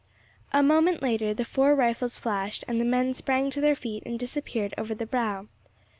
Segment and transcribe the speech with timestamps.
[0.51, 4.17] A moment later the four rifles flashed, and the men sprang to their feet and
[4.17, 5.45] disappeared over the brow.